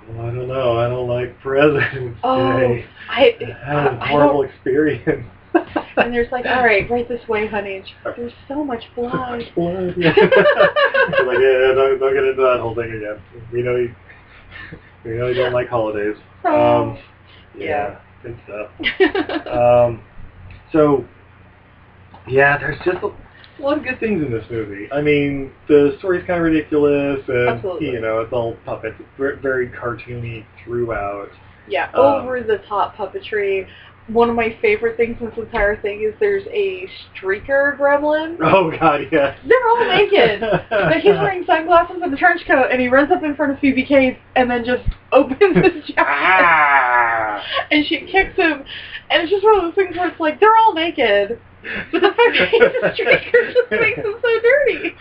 [0.09, 2.87] well, I don't know, I don't like President's Oh, Day.
[3.09, 4.50] I, I had a horrible don't.
[4.50, 5.27] experience.
[5.97, 7.77] And there's like, all right, right this way, honey.
[7.77, 9.38] And she's like, There's so much So blood.
[9.38, 9.95] much blood.
[9.97, 10.12] Yeah.
[10.14, 13.23] She's like, yeah, don't, don't get into that whole thing again.
[13.53, 13.95] We know you,
[15.05, 16.17] we know you don't like holidays.
[16.45, 16.99] Um,
[17.57, 19.47] yeah, good stuff.
[19.47, 20.03] Um,
[20.73, 21.05] so,
[22.27, 24.88] yeah, there's just a lot of good things in this movie.
[24.93, 27.90] I mean, the story's kind of ridiculous, and Absolutely.
[27.90, 28.97] you know, it's all puppets.
[29.17, 31.29] Very cartoony throughout.
[31.69, 33.67] Yeah, Um, over the top puppetry.
[34.09, 36.87] One of my favorite things in this entire thing is there's a
[37.17, 38.37] streaker gremlin.
[38.43, 39.38] Oh God, yes.
[39.49, 40.40] They're all naked.
[40.69, 43.59] But he's wearing sunglasses and a trench coat, and he runs up in front of
[43.61, 47.43] Phoebe Cates and then just opens his jacket, Ah!
[47.71, 48.64] and she kicks him.
[49.11, 51.38] And it's just one of those things where it's like they're all naked,
[51.93, 54.95] but the fact that he's a streaker just makes him so dirty.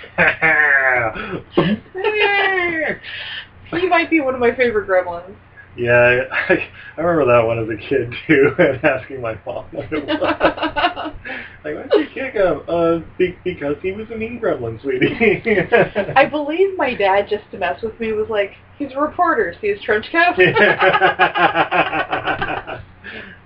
[3.81, 5.35] He might be one of my favorite gremlins.
[5.77, 9.91] Yeah, I, I remember that one as a kid too, and asking my mom what
[9.91, 10.19] it was.
[11.63, 12.61] like, why did you kick him?
[12.67, 15.15] Uh, be- because he was a mean gremlin, sweetie.
[16.15, 19.67] I believe my dad, just to mess with me, was like, he's a reporter, see
[19.67, 20.35] his trench coat?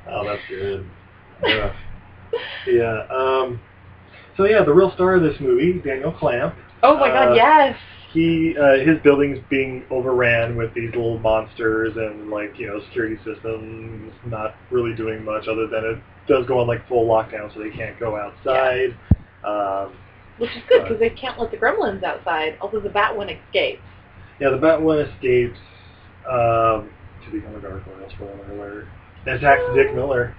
[0.09, 0.85] oh, that's good.
[1.43, 1.73] Yeah.
[2.67, 3.05] yeah.
[3.09, 3.59] Um,
[4.35, 6.55] so yeah, the real star of this movie, Daniel Clamp.
[6.83, 7.77] oh my god, Uh, yes!
[8.11, 13.17] He uh, his building's being overran with these little monsters and like you know security
[13.25, 17.59] systems not really doing much other than it does go on like full lockdown so
[17.59, 18.95] they can't go outside.
[19.43, 19.93] Um,
[20.37, 23.81] Which is good, because they can't let the gremlins outside, although the bat one escapes.
[24.39, 25.59] yeah, the bat one escapes
[26.29, 26.89] um,
[27.25, 28.09] to become a Gargoyle.
[28.15, 28.87] Spoiler alert.
[29.25, 30.35] And attacks Dick Miller.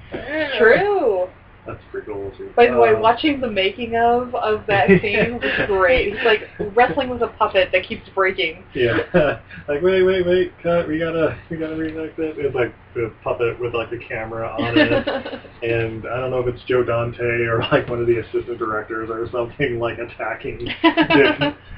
[0.59, 1.29] True.
[1.67, 2.51] That's pretty cool too.
[2.57, 6.15] By the way, Um, watching the making of of that scene was great.
[6.15, 8.65] He's like wrestling with a puppet that keeps breaking.
[8.75, 9.01] Yeah.
[9.69, 10.89] like wait, wait, wait, cut.
[10.89, 12.39] We gotta, we gotta remix it.
[12.39, 15.07] It's like the puppet with like the camera on it,
[15.63, 19.11] and I don't know if it's Joe Dante or like one of the assistant directors
[19.11, 20.59] or something like attacking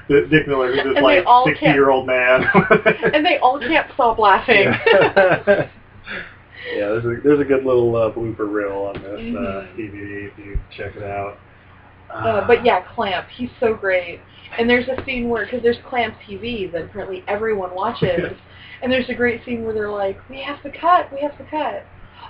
[0.07, 2.45] Dick, Dick Miller, who's this And like sixty-year-old man.
[3.13, 4.71] and they all can't stop laughing.
[4.85, 5.69] Yeah.
[6.75, 9.75] Yeah, there's a there's a good little uh, blooper reel on this uh, Mhm.
[9.77, 11.37] DVD if you check it out.
[12.13, 14.19] Uh, but yeah, Clamp, he's so great.
[14.57, 18.33] And there's a scene where, because there's Clamp TV that apparently everyone watches,
[18.81, 21.45] and there's a great scene where they're like, we have to cut, we have to
[21.45, 21.85] cut.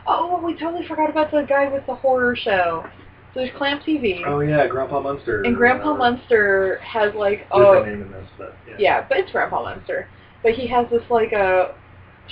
[0.06, 2.86] Oh, we totally forgot about the guy with the horror show.
[3.34, 5.42] So there's Clamp TV, Oh yeah, Grandpa Munster.
[5.44, 8.76] and Grandpa uh, Munster has like, oh, name in this, but yeah.
[8.78, 10.08] yeah, but it's Grandpa Munster.
[10.44, 11.74] But he has this like a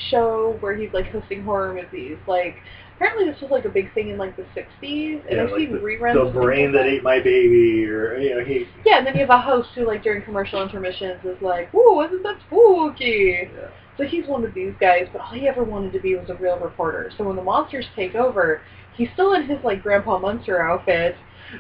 [0.10, 2.18] show where he's like hosting horror movies.
[2.28, 2.56] Like
[2.96, 5.60] apparently this was like a big thing in like the '60s, and Yeah, I've like
[5.60, 6.34] seen the, reruns.
[6.34, 8.68] the brain that ate my baby, or you know, he.
[8.86, 12.02] Yeah, and then you have a host who, like, during commercial intermissions is like, "Ooh,
[12.02, 13.68] isn't that spooky?" Yeah.
[13.98, 16.36] So he's one of these guys, but all he ever wanted to be was a
[16.36, 17.12] real reporter.
[17.18, 18.62] So when the monsters take over,
[18.96, 21.16] he's still in his like Grandpa Munster outfit,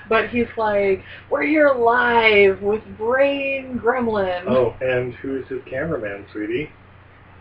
[0.07, 6.71] but he's like, "We're here live with Brain Gremlin." Oh, and who's his cameraman, sweetie?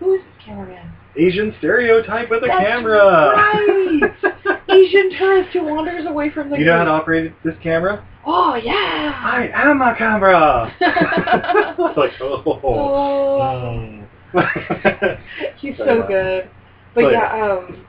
[0.00, 0.92] Who is cameraman?
[1.16, 3.32] Asian stereotype with a That's camera.
[3.34, 4.60] right.
[4.70, 6.58] Asian tourist who wanders away from the.
[6.58, 8.06] You know how to operate this camera?
[8.24, 9.12] Oh yeah.
[9.24, 10.72] I am a camera.
[10.80, 12.60] it's like oh.
[12.62, 14.04] Oh.
[14.34, 15.20] Mm.
[15.58, 16.50] He's So, so good.
[16.94, 17.86] But So, yeah, um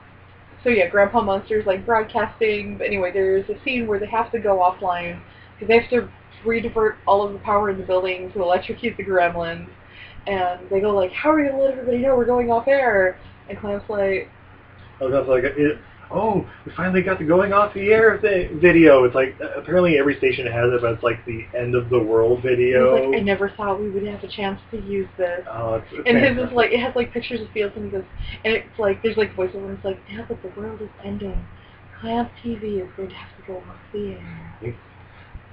[0.64, 2.78] so yeah, Grandpa Munster's like broadcasting.
[2.78, 5.20] But anyway, there's a scene where they have to go offline
[5.54, 6.08] because they have to
[6.44, 9.68] redivert all of the power in the building to electrocute the gremlins.
[10.26, 13.18] And they go like, "How are we gonna let everybody know we're going off air?"
[13.48, 14.30] And Clamp's like,
[15.00, 15.78] I was like, it,
[16.10, 19.04] oh, we finally got the going off the air thi- video.
[19.04, 21.98] It's like uh, apparently every station has it, but it's like the end of the
[21.98, 23.10] world video.
[23.10, 26.02] like, "I never thought we would have a chance to use this." Oh, it's, it's
[26.06, 26.50] And his fantastic.
[26.50, 28.04] is like it has like pictures of fields and he goes
[28.44, 31.44] and it's like there's like voiceover and it's like now that the world is ending,
[32.00, 34.56] Clamp TV is going to have to go off the air.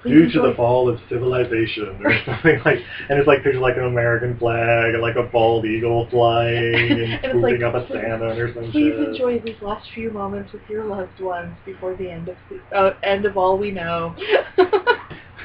[0.07, 3.85] Due to the fall of civilization or something like and it's like there's like an
[3.85, 8.53] American flag and like a bald eagle flying and, And like, up please- Santa or
[8.53, 8.71] something.
[8.71, 9.09] Please shit.
[9.09, 12.93] enjoy these last few moments with your loved ones before the end of the, uh,
[13.03, 14.15] end of all we know.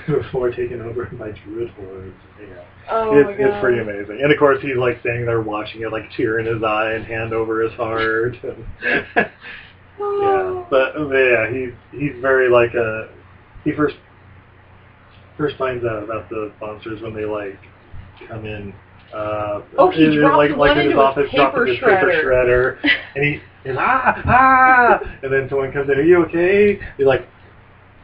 [0.06, 2.16] Before taken over by druid hordes.
[2.40, 2.64] Yeah.
[2.90, 3.40] oh it's, my god.
[3.40, 4.20] it's pretty amazing.
[4.20, 7.04] And of course he's like standing there watching it, like tear in his eye and
[7.04, 8.34] hand over his heart.
[8.42, 9.28] yeah.
[9.98, 13.06] But uh, yeah, he's he's very like uh
[13.62, 13.94] he first
[15.42, 17.58] first finds out about the monsters when they like
[18.28, 18.72] come in
[19.12, 22.24] uh Oh, he in- in, drops like, like in his office dropping his paper shredder.
[22.24, 22.78] shredder
[23.16, 26.78] and he is ah ah and then someone comes in, Are you okay?
[26.96, 27.26] He's like,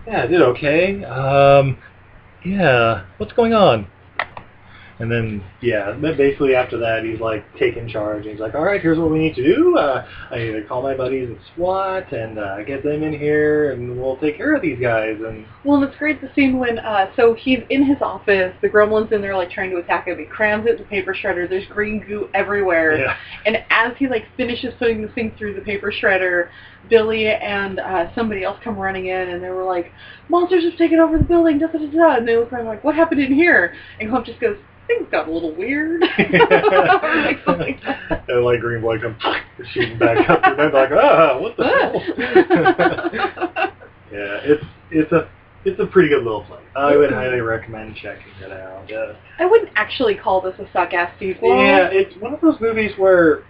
[0.06, 1.04] Yeah, I did okay.
[1.04, 1.78] Um
[2.44, 3.86] yeah, what's going on?
[5.00, 8.22] And then, yeah, but basically after that, he's like taking charge.
[8.22, 9.76] And he's like, all right, here's what we need to do.
[9.76, 13.72] Uh, I need to call my buddies at SWAT and uh, get them in here,
[13.72, 15.16] and we'll take care of these guys.
[15.24, 18.68] And Well, and it's great the scene when, uh, so he's in his office, the
[18.68, 20.18] gremlin's in there, like, trying to attack him.
[20.18, 21.48] He crams it in the paper shredder.
[21.48, 22.98] There's green goo everywhere.
[22.98, 26.48] yeah, And as he, like, finishes putting the thing through the paper shredder,
[26.88, 29.92] Billy and uh, somebody else come running in, and they were like,
[30.28, 32.16] monsters have taken over the building, da da da da.
[32.16, 33.74] And they look around like, what happened in here?
[34.00, 34.56] And Clamp just goes,
[34.88, 36.00] things got a little weird.
[36.00, 37.78] Like like
[38.28, 39.16] and like Green Boy comes
[39.72, 41.92] shooting back up, and they're like, ah, what the hell?
[44.12, 45.28] yeah, it's it's a
[45.64, 46.58] it's a pretty good little play.
[46.74, 48.88] I would highly recommend checking it out.
[48.88, 49.12] Yeah.
[49.38, 51.56] I wouldn't actually call this a suck-ass sequel.
[51.56, 53.44] Yeah, it's one of those movies where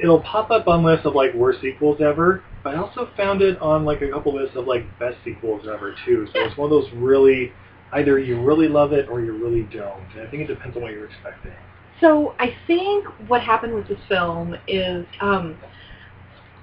[0.00, 3.60] it'll pop up on lists of like worst sequels ever, but I also found it
[3.60, 6.26] on like a couple lists of like best sequels ever too.
[6.32, 7.52] So it's one of those really
[7.94, 10.02] either you really love it or you really don't.
[10.14, 11.52] And I think it depends on what you're expecting.
[12.00, 15.56] So I think what happened with this film is um,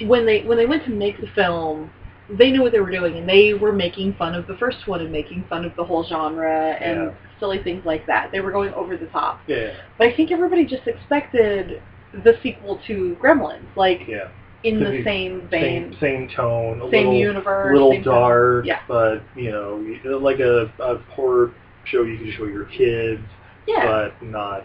[0.05, 1.89] when they when they went to make the film,
[2.29, 5.01] they knew what they were doing, and they were making fun of the first one
[5.01, 7.11] and making fun of the whole genre and Yeah.
[7.39, 8.31] silly things like that.
[8.31, 9.39] They were going over the top.
[9.47, 11.81] Yeah, But I think everybody just expected
[12.13, 14.27] the sequel to Gremlins, like yeah.
[14.63, 18.79] In the same vein, Same same tone, a same little universe, little same dark, Yeah.
[18.87, 19.83] but you know,
[20.19, 21.53] like a, a horror
[21.85, 23.21] show you can show your kids,
[23.67, 23.85] Yeah.
[23.85, 24.63] but not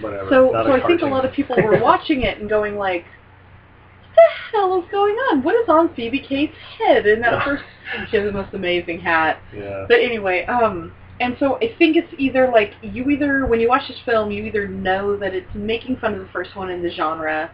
[0.00, 0.28] whatever.
[0.30, 3.04] So, not so I think a lot of people were watching it and going like,
[3.04, 5.42] "What the hell is going on?
[5.42, 7.62] What is on Phoebe Cates' head in that first?"
[8.10, 9.38] She has the most amazing hat.
[9.56, 9.84] yeah.
[9.88, 13.86] But anyway, um, and so I think it's either like you either when you watch
[13.88, 16.90] this film, you either know that it's making fun of the first one in the
[16.90, 17.50] genre,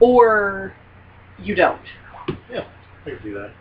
[0.00, 0.74] or
[1.38, 1.80] you don't.
[2.50, 2.66] Yeah,
[3.06, 3.52] I can see that.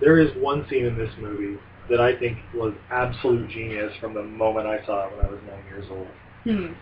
[0.00, 4.22] there is one scene in this movie that I think was absolute genius from the
[4.22, 6.06] moment I saw it when I was nine years old.
[6.44, 6.72] Hmm.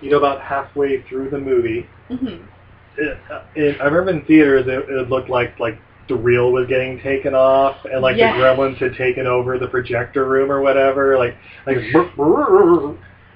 [0.00, 2.42] You know, about halfway through the movie, Mhm.
[2.96, 6.66] it, uh, it, I remember in theaters it, it looked like like the reel was
[6.68, 8.34] getting taken off and like Yes.
[8.36, 11.78] the gremlins had taken over the projector room or whatever like like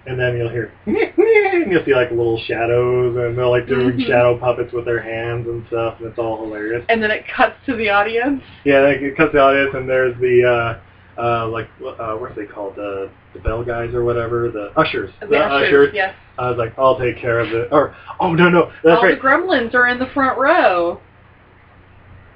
[0.06, 4.06] and then you'll hear and you'll see like little shadows and they're like doing Mhm.
[4.06, 7.54] shadow puppets with their hands and stuff and it's all hilarious And then it cuts
[7.66, 8.42] to the audience.
[8.64, 12.32] yeah like, it cuts to the audience and there's the uh uh like uh what
[12.32, 16.14] are they called the the bell guys or whatever the ushers The ushers, yes.
[16.38, 19.14] I was like I'll take care of it or oh no no that's All right
[19.20, 21.00] the gremlins are in the front row.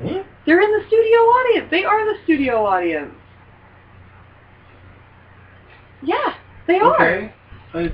[0.01, 0.19] Hmm?
[0.47, 1.69] They're in the studio audience.
[1.71, 3.13] They are the studio audience.
[6.03, 6.35] Yeah,
[6.69, 7.35] they are.
[7.75, 7.93] I,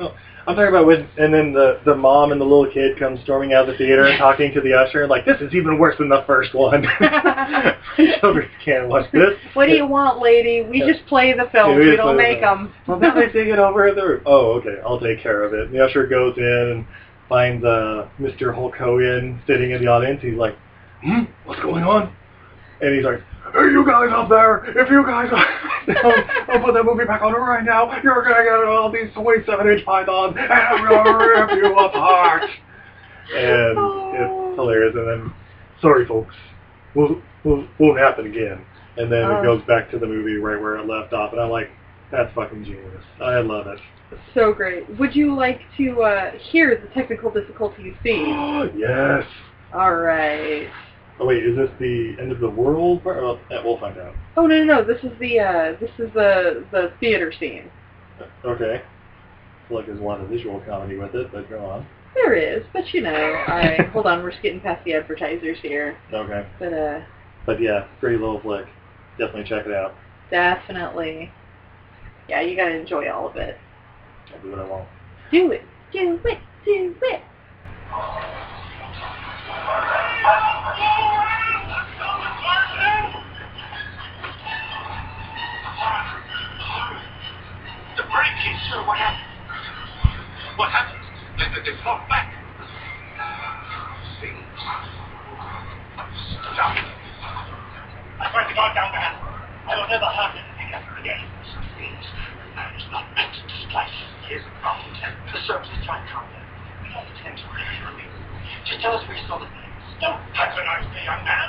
[0.00, 0.14] oh,
[0.46, 3.52] I'm talking about when, and then the the mom and the little kid come storming
[3.52, 6.08] out of the theater and talking to the usher, like, this is even worse than
[6.08, 6.82] the first one.
[8.20, 9.30] Children can't watch this.
[9.54, 10.62] What do you want, lady?
[10.62, 10.92] We Yeah.
[10.92, 12.72] just play the Yeah, we we don't make them.
[12.86, 14.22] Well, now they take it over the roof.
[14.26, 14.76] Oh, okay.
[14.84, 15.66] I'll take care of it.
[15.66, 16.86] And the usher goes in and
[17.28, 18.54] finds uh, Mr.
[18.54, 20.20] Hulk Hogan sitting in the audience.
[20.22, 20.56] He's like,
[21.02, 22.14] hmm, what's going on?
[22.80, 23.20] And he's like,
[23.52, 25.96] hey, you guys up there, if you guys don't,
[26.46, 29.84] don't put that movie back on right now, you're going to get all these 27-inch
[29.84, 32.42] pythons, and I'm going to rip you apart.
[33.34, 33.78] And
[34.14, 34.94] it's hilarious.
[34.94, 35.34] And then,
[35.80, 36.34] sorry, folks,
[36.94, 38.64] won't, won't, won't happen again.
[38.96, 39.40] And then Oh.
[39.40, 41.32] it goes back to the movie right where it left off.
[41.32, 41.70] And I'm like,
[42.10, 43.02] that's fucking genius.
[43.20, 43.78] I love it.
[44.34, 44.88] So great.
[44.98, 48.70] Would you like to uh, hear the technical difficulties scene?
[48.76, 49.24] yes.
[49.74, 50.68] All right.
[51.18, 53.02] Oh wait, is this the end of the world?
[53.02, 53.22] part?
[53.22, 54.14] Well, we'll find out.
[54.36, 54.84] Oh no no no!
[54.84, 57.70] This is the uh, this is the the theater scene.
[58.44, 58.82] Okay.
[58.84, 61.86] I feel like there's a lot of visual comedy with it, but go on.
[62.14, 63.14] There is, but you know,
[63.46, 64.22] I hold on.
[64.22, 66.46] We're just getting past the advertisers here, Okay.
[66.58, 67.00] but uh,
[67.46, 68.66] But yeah, great little flick.
[69.18, 69.94] Definitely check it out.
[70.30, 71.30] definitely,
[72.28, 73.56] yeah, you gotta enjoy all of it.
[74.34, 74.88] I'll do what I want.
[75.32, 77.22] Do it, do it, do it.
[102.96, 103.92] Not meant to displace.
[104.28, 104.88] Here's the problem,
[105.32, 106.48] The service is trying to contact.
[106.82, 108.15] We don't intend to really.
[108.66, 109.82] Just tell us where you saw the things.
[110.00, 111.48] Don't patronize me, young man.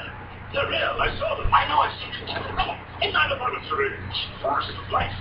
[0.53, 0.95] They're real.
[1.01, 1.53] I saw them.
[1.53, 2.43] I know I've seen them.
[2.55, 3.07] Tell me.
[3.07, 4.15] In nine of our syringe.
[4.41, 5.11] Force of life.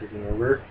[0.00, 0.62] Taking over.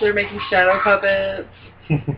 [0.00, 1.48] They're making shadow puppets.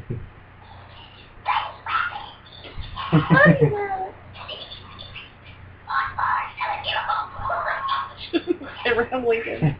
[8.87, 9.77] Abraham Lincoln.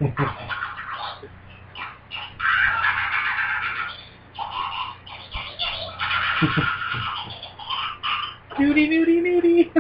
[8.59, 9.71] Nudie, nudie, nudie.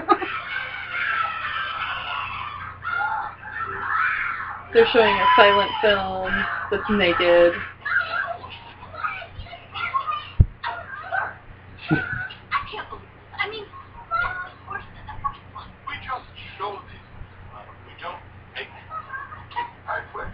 [4.73, 6.31] They're showing a silent film
[6.71, 7.55] that's naked.
[11.89, 13.33] I can't believe it.
[13.41, 15.67] I mean, of course it's the first one.
[15.89, 16.29] We just
[16.61, 17.01] show these.
[17.51, 18.21] Uh, we don't
[18.55, 18.69] make
[19.89, 20.29] I quit.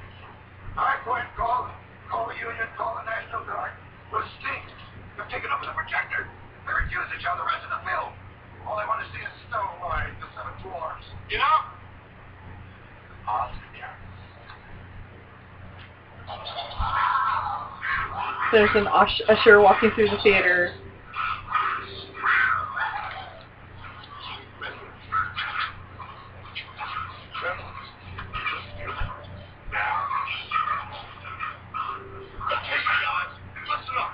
[0.76, 1.24] I quit.
[1.38, 1.70] Call,
[2.10, 3.70] call the union, call the National Guard.
[4.10, 4.66] We'll stink.
[5.14, 6.26] They're taking over the projector.
[6.66, 8.10] They refuse to show the rest of the film.
[8.66, 11.06] All they want to see is Snow White, the Seven Dwarfs.
[11.30, 11.56] You know?
[13.30, 13.64] Oscar.
[18.52, 20.74] There's an ush- usher walking through the theater.
[32.64, 33.32] Okay, guys,
[33.68, 34.12] listen up.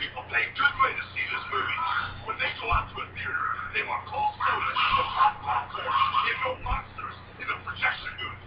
[0.00, 1.80] People pay good money to see this movie.
[2.24, 3.44] When they go out to a theater,
[3.76, 8.40] they want cold soda, and hot popcorn, and no monsters in the projection booth.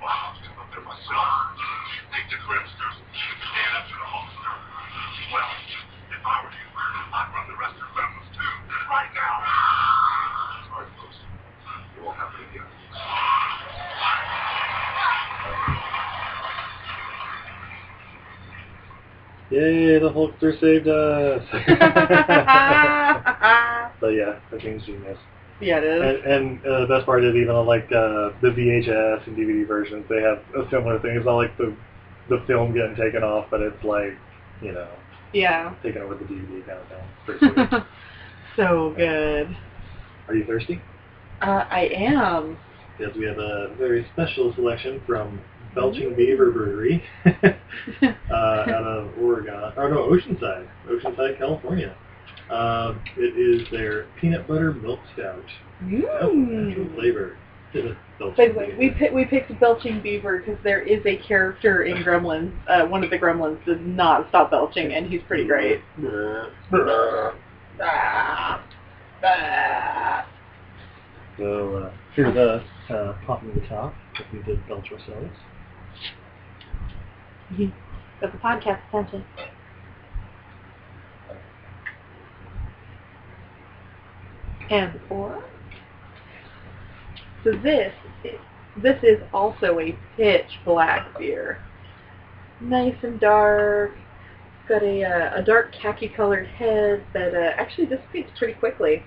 [0.00, 1.28] Well, I'll get up there myself.
[2.12, 4.54] Think the Grimsters should stand up to the Hulkster.
[5.32, 5.50] Well,
[6.12, 6.68] if I were you,
[7.12, 8.52] I'd run the rest of Gremlins too,
[8.92, 9.34] right now.
[10.68, 11.18] Sorry, folks.
[11.96, 12.68] You won't happen again.
[19.64, 21.42] Yay, the Hulkster saved us.
[24.00, 25.18] so yeah, that thing's genius.
[25.60, 26.20] Yeah, it is.
[26.24, 29.66] And, and uh, the best part is even on like uh, the VHS and DVD
[29.66, 31.16] versions, they have a similar thing.
[31.16, 31.74] It's not like the
[32.28, 34.12] the film getting taken off, but it's like
[34.62, 34.88] you know
[35.32, 35.74] Yeah.
[35.82, 37.04] taken over the DVD kind of thing.
[37.28, 37.82] It's pretty sweet.
[38.56, 39.56] so good.
[40.28, 40.80] Are you thirsty?
[41.40, 42.56] Uh, I am.
[42.98, 45.40] Because we have a very special selection from
[45.74, 47.32] Belching Beaver Brewery uh,
[48.32, 51.96] out of Oregon, or no, Oceanside, Oceanside, California.
[52.50, 55.44] Um, it is their peanut butter milk stout.
[56.20, 57.36] Oh, natural flavor.
[58.36, 61.96] By the way, we pick, we picked Belching Beaver because there is a character in
[62.04, 62.52] Gremlins.
[62.68, 65.80] Uh, one of the Gremlins does not stop belching, and he's pretty great.
[71.36, 75.34] So uh, here's us uh, popping the top if we did belch ourselves.
[78.20, 79.24] Got the podcast attention.
[84.70, 85.44] And four.
[87.44, 87.92] So this
[88.24, 88.38] is,
[88.82, 91.62] this is also a pitch black beer.
[92.60, 93.92] Nice and dark.
[93.92, 99.02] It's got a, uh, a dark khaki colored head that uh, actually dissipates pretty quickly.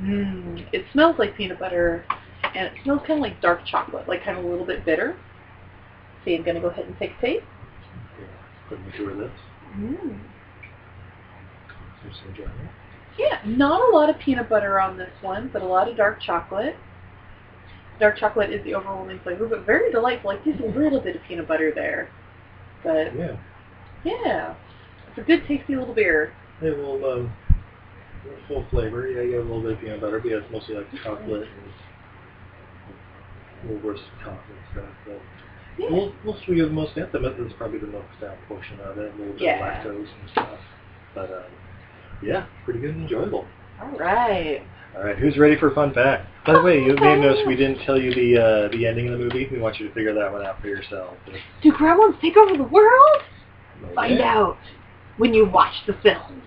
[0.00, 0.66] Mmm.
[0.72, 2.06] It smells like peanut butter
[2.54, 5.16] and it smells kind of like dark chocolate, like kind of a little bit bitter.
[6.24, 7.44] See, I'm going to go ahead and take a taste.
[8.68, 9.30] Put me through this.
[9.76, 10.20] Mm.
[13.18, 13.46] Just enjoying it.
[13.46, 16.20] Yeah, not a lot of peanut butter on this one, but a lot of dark
[16.20, 16.76] chocolate.
[18.00, 20.30] Dark chocolate is the overwhelming flavor, but very delightful.
[20.30, 22.10] Like just a little bit of peanut butter there.
[22.84, 23.36] But Yeah.
[24.04, 24.54] yeah,
[25.08, 26.32] it's a good tasty little beer.
[26.62, 27.32] It will um,
[28.46, 29.08] full flavor.
[29.08, 31.48] Yeah, you have a little bit of peanut butter, but yeah, it's mostly like chocolate
[31.48, 31.72] and
[33.70, 34.94] a little worse coffee and stuff.
[35.04, 35.20] But
[35.76, 35.90] Yeah.
[35.90, 37.22] we'll, we'll sweet of most of them.
[37.24, 39.58] This is probably the milk stout portion of it, a little bit Yeah.
[39.82, 40.58] of lactose and stuff.
[41.16, 41.50] But um,
[42.22, 43.46] yeah, pretty good and enjoyable.
[43.80, 44.62] All right.
[44.96, 46.26] All right, who's ready for a fun fact?
[46.44, 49.06] By the way, you may have noticed we didn't tell you the uh, the ending
[49.06, 49.46] of the movie.
[49.50, 51.14] We want you to figure that one out for yourself.
[51.62, 53.22] Do gremlins take over the world?
[53.94, 54.56] Find out
[55.18, 56.42] when you watch the film.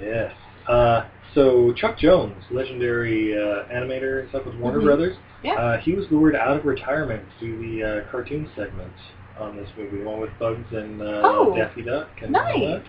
[0.00, 0.32] Yes.
[0.66, 4.84] Uh, so Chuck Jones, legendary uh, animator and stuff with Warner Mhm.
[4.84, 5.54] Brothers, Yeah.
[5.54, 8.98] uh, he was lured out of retirement to do the uh, cartoon segments
[9.38, 12.08] on this movie, the one with Bugs and uh, Oh, Daffy Duck.
[12.22, 12.82] And all nice.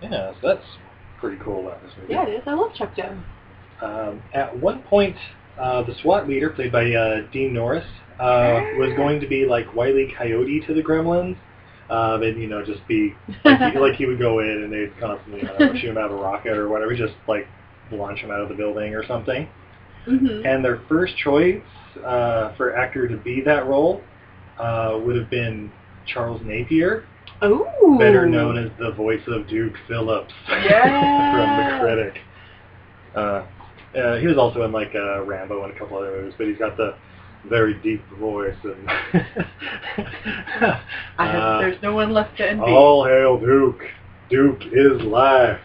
[0.00, 0.10] that.
[0.10, 0.64] Yeah, so that's
[1.20, 2.12] pretty cool about this movie.
[2.12, 2.42] Yeah, it is.
[2.46, 3.24] I love Chuck Jones.
[3.82, 5.16] Um, at one point,
[5.60, 7.86] uh, the SWAT leader, played by uh, Dean Norris,
[8.18, 10.12] uh, was going to be like Wile E.
[10.16, 11.36] Coyote to the Gremlins.
[11.88, 13.14] Um, and you know, just be
[13.44, 16.10] like he, like he would go in and they'd constantly don't know, shoot him out
[16.10, 17.46] of a rocket or whatever, just like
[17.92, 19.48] launch him out of the building or something.
[20.08, 20.46] Mm-hmm.
[20.46, 21.62] And their first choice
[22.04, 24.02] uh, for actor to be that role
[24.58, 25.70] uh, would have been
[26.06, 27.06] Charles Napier,
[27.44, 27.96] Ooh.
[27.98, 31.32] better known as the voice of Duke Phillips Yeah.
[31.32, 32.22] from The Critic.
[33.14, 33.42] Uh,
[33.98, 36.58] uh, he was also in like uh, Rambo and a couple other movies, but he's
[36.58, 36.94] got the
[37.48, 38.88] very deep voice and
[41.18, 42.62] I have, uh, there's no one left to envy.
[42.64, 43.82] all hail Duke.
[44.28, 45.60] Duke is life.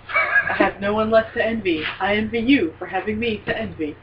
[0.50, 1.84] I have no one left to envy.
[2.00, 3.96] I envy you for having me to envy.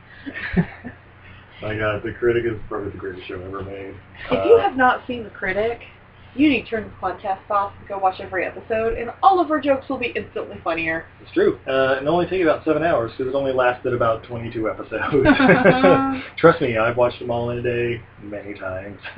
[1.63, 3.95] My God, The Critic is probably the greatest show ever made.
[4.31, 5.81] If you Uh, have not seen The Critic,
[6.35, 9.51] you need to turn this podcast off and go watch every episode, and all of
[9.51, 11.07] our jokes will be instantly funnier.
[11.23, 11.59] It's true.
[11.67, 15.27] Uh, and only take about seven hours because it only lasted about 22 episodes.
[16.39, 18.99] Trust me, I've watched them all in a day many times.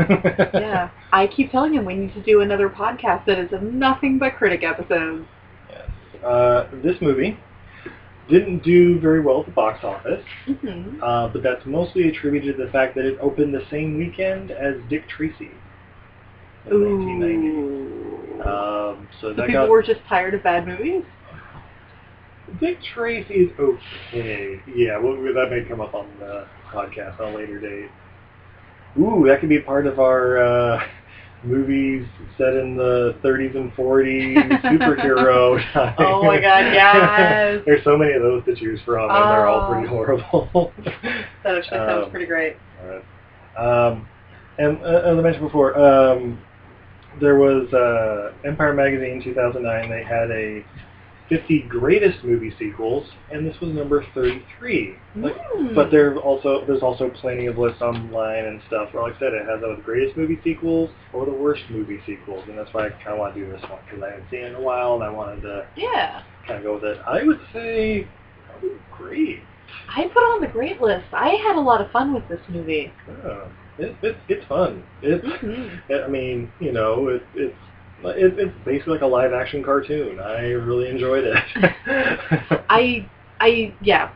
[0.54, 0.90] yeah.
[1.12, 4.62] I keep telling him we need to do another podcast that is nothing but Critic
[4.62, 5.26] episodes.
[5.68, 6.24] Yes.
[6.24, 7.38] Uh, this movie
[8.28, 11.02] didn't do very well at the box office, Mm-hmm.
[11.02, 14.74] uh, but that's mostly attributed to the fact that it opened the same weekend as
[14.88, 15.50] Dick Tracy
[16.66, 18.40] in 1990.
[18.42, 21.04] Um, so so people got were just tired of bad movies?
[22.60, 24.60] Dick Tracy is okay.
[24.74, 27.90] Yeah, well, that may come up on the podcast on a later date.
[28.98, 30.82] Ooh, that could be part of our uh,
[31.44, 32.06] movies
[32.36, 35.94] set in the 30s and 40s superhero time.
[35.98, 37.62] Oh my God, yes.
[37.66, 39.90] There's so many of those to choose from, and they're all pretty Oh.
[39.90, 40.72] horrible.
[41.44, 42.56] That actually sounds Um, pretty great.
[42.82, 43.04] Alright.
[43.56, 44.08] Um,
[44.58, 46.40] and uh, as I mentioned before, um,
[47.20, 49.90] there was uh, Empire Magazine 2009.
[49.90, 50.64] They had a
[51.28, 54.94] 50 greatest movie sequels, and this was number 33.
[55.16, 55.74] Like, Mm.
[55.74, 58.92] But there also there's also plenty of lists online and stuff.
[58.94, 62.44] Where, like I said, it has the greatest movie sequels or the worst movie sequels,
[62.48, 64.40] and that's why I kind of want to do this one because I haven't seen
[64.40, 66.22] it in a while, and I wanted to Yeah.
[66.46, 66.98] kind of go with it.
[67.06, 68.06] I would say
[68.48, 69.40] probably great.
[69.88, 71.06] I put on the great list.
[71.12, 72.92] I had a lot of fun with this movie.
[73.08, 73.46] Uh,
[73.80, 74.82] it, it, it's fun.
[75.02, 76.04] It's Mm-hmm.
[76.04, 77.56] I mean, you know, it, it's
[78.02, 80.18] it, it's basically like a live action cartoon.
[80.20, 81.36] I really enjoyed it.
[82.70, 83.06] I,
[83.40, 84.10] I, yeah,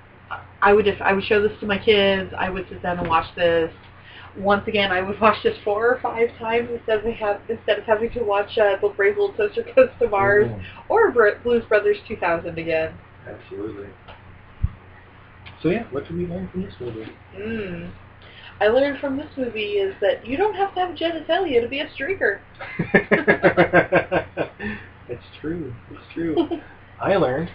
[0.62, 2.32] I would just I would show this to my kids.
[2.38, 3.72] I would sit down and watch this.
[4.36, 7.84] Once again, I would watch this four or five times instead of have instead of
[7.84, 10.62] having to watch uh, the Brave Little Toaster Goes to Mars Mhm.
[10.88, 12.94] or Br- Blues Brothers 2000 again.
[13.28, 13.88] Absolutely.
[15.62, 17.12] So yeah, what did we learn from this movie?
[17.36, 17.90] Mm.
[18.60, 21.80] I learned from this movie is that you don't have to have genitalia to be
[21.80, 22.40] a streaker.
[25.08, 25.74] it's true.
[25.90, 26.36] It's true.
[27.00, 27.50] I learned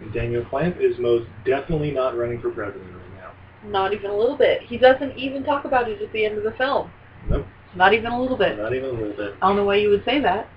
[0.00, 3.32] that Daniel Clamp is most definitely not running for president right now.
[3.68, 4.62] Not even a little bit.
[4.62, 6.90] He doesn't even talk about it at the end of the film.
[7.28, 8.56] Nope, Not even a little bit.
[8.58, 9.34] not even a little bit.
[9.42, 10.48] I don't know why you would say that.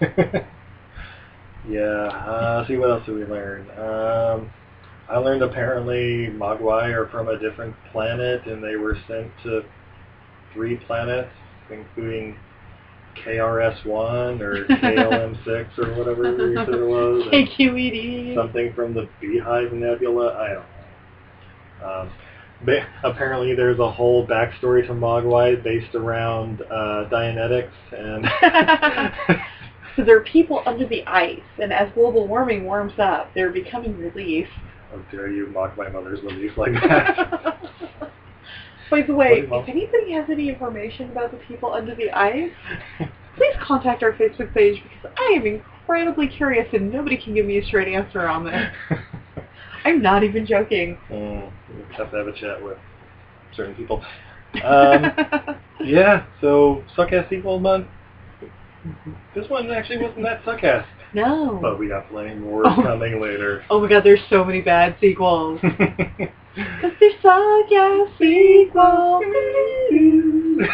[1.68, 1.80] yeah.
[1.80, 3.70] Uh, see what else did we learn?
[3.78, 4.50] Um,
[5.08, 9.62] I learned apparently Mogwai are from a different planet, and they were sent to
[10.52, 11.30] three planets,
[11.70, 12.36] including
[13.24, 17.24] KRS-One or KLM-6 or whatever you said it was.
[17.32, 18.34] KQED.
[18.34, 20.34] something from the Beehive Nebula.
[20.34, 20.66] I don't
[21.80, 22.00] know.
[22.00, 22.12] Um,
[22.66, 29.40] ba- apparently, there's a whole backstory to Mogwai based around uh, Dianetics and.
[29.98, 33.98] So there are people under the ice, and as global warming warms up, they're becoming
[33.98, 34.52] released.
[34.90, 38.10] How dare you mock my mother's beliefs like that?
[38.90, 42.50] By the way, if anybody has any information about the people under the ice,
[43.36, 47.58] please contact our Facebook page because I am incredibly curious and nobody can give me
[47.58, 48.70] a straight answer on this.
[49.84, 50.98] I'm not even joking.
[51.10, 51.50] mm,
[51.96, 52.78] have to have a chat with
[53.54, 54.02] certain people.
[54.64, 55.12] Um,
[55.84, 57.86] yeah, so suck-ass sequel month.
[59.34, 61.58] This one actually wasn't that suck-ass, no.
[61.62, 62.74] but we got plenty more Oh.
[62.82, 63.64] coming later.
[63.70, 65.60] Oh my god, there's so many bad sequels.
[66.80, 69.24] Cause there's suck ass sequels.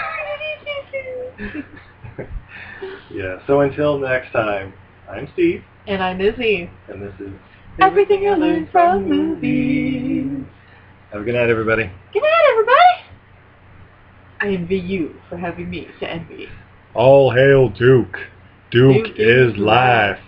[3.11, 4.72] yeah, so until next time,
[5.11, 6.70] I'm Steve, and I'm Izzy.
[6.89, 7.32] and this is
[7.80, 10.45] Everything I learned from movies.
[11.12, 11.91] Have a good night, everybody.
[12.12, 13.03] Good night, everybody.
[14.41, 16.49] I envy you for having me to envy.
[16.95, 18.16] All hail Duke.
[18.75, 20.18] Duke, Duke is life.